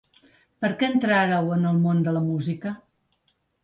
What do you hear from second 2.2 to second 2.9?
música?